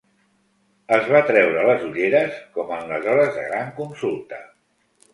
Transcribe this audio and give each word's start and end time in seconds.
Es 0.97 1.09
va 1.15 1.21
treure 1.27 1.67
les 1.69 1.85
ulleres 1.89 2.41
com 2.57 2.75
en 2.81 2.93
les 2.95 3.09
hores 3.15 3.33
de 3.39 3.49
gran 3.53 3.73
consulta 3.81 4.45